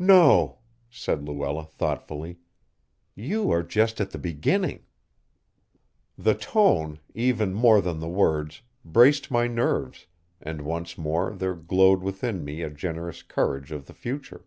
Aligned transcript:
"No," 0.00 0.58
said 0.90 1.22
Luella 1.22 1.64
thoughtfully. 1.64 2.40
"You 3.14 3.52
are 3.52 3.62
just 3.62 4.00
at 4.00 4.10
the 4.10 4.18
beginning." 4.18 4.86
The 6.18 6.34
tone, 6.34 6.98
even 7.14 7.54
more 7.54 7.80
than 7.80 8.00
the 8.00 8.08
words, 8.08 8.62
braced 8.84 9.30
my 9.30 9.46
nerves, 9.46 10.06
and 10.40 10.62
once 10.62 10.98
more 10.98 11.32
there 11.36 11.54
glowed 11.54 12.02
within 12.02 12.44
me 12.44 12.62
a 12.62 12.70
generous 12.70 13.22
courage 13.22 13.70
of 13.70 13.86
the 13.86 13.94
future. 13.94 14.44